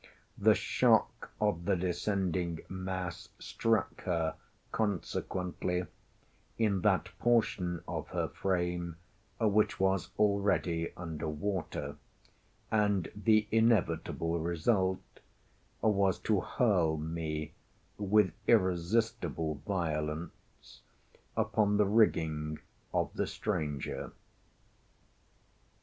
The 0.39 0.55
shock 0.55 1.29
of 1.39 1.65
the 1.65 1.75
descending 1.75 2.61
mass 2.67 3.29
struck 3.37 4.01
her, 4.05 4.35
consequently, 4.71 5.85
in 6.57 6.81
that 6.81 7.09
portion 7.19 7.83
of 7.87 8.07
her 8.07 8.27
frame 8.29 8.95
which 9.39 9.79
was 9.79 10.09
already 10.17 10.91
under 10.97 11.29
water, 11.29 11.97
and 12.71 13.11
the 13.15 13.47
inevitable 13.51 14.39
result 14.39 15.19
was 15.83 16.17
to 16.21 16.39
hurl 16.41 16.97
me, 16.97 17.53
with 17.99 18.33
irresistible 18.47 19.61
violence, 19.67 20.81
upon 21.37 21.77
the 21.77 21.85
rigging 21.85 22.57
of 22.91 23.13
the 23.13 23.27
stranger. 23.27 24.13